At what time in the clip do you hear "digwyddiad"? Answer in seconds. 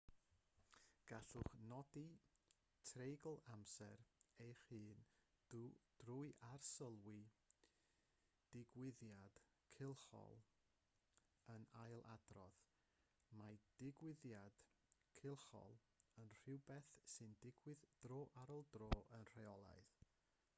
8.55-9.39, 13.83-14.59